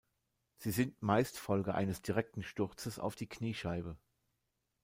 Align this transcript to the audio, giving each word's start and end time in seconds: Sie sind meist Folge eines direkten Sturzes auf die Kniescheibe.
Sie 0.57 0.71
sind 0.71 1.03
meist 1.03 1.37
Folge 1.37 1.75
eines 1.75 2.01
direkten 2.01 2.41
Sturzes 2.41 2.97
auf 2.97 3.13
die 3.15 3.27
Kniescheibe. 3.29 3.99